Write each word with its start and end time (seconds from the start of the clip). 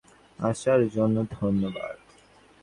আসার 0.39 0.81
জন্য 0.89 1.15
ধন্যবাদ। 1.31 1.95